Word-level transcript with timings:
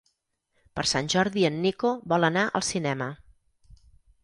Per 0.79 0.85
Sant 0.91 1.09
Jordi 1.15 1.43
en 1.51 1.59
Nico 1.67 1.93
vol 2.15 2.27
anar 2.31 2.47
al 2.61 2.67
cinema. 2.73 3.13